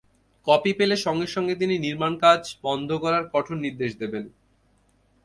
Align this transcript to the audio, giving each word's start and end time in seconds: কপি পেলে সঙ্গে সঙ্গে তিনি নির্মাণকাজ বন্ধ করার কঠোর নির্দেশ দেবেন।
কপি 0.47 0.71
পেলে 0.73 0.95
সঙ্গে 0.97 1.27
সঙ্গে 1.27 1.53
তিনি 1.55 1.75
নির্মাণকাজ 1.77 2.41
বন্ধ 2.63 2.89
করার 3.03 3.23
কঠোর 3.33 3.57
নির্দেশ 3.57 3.91
দেবেন। 3.99 4.25